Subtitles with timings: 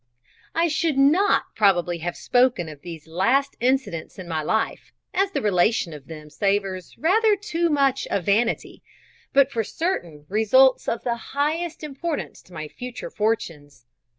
[0.55, 5.43] I should not probably have spoken of these last incidents in my life, as the
[5.43, 8.81] relation of them savours rather too much of vanity,
[9.31, 13.85] but for certain results of the highest importance to my future fortunes.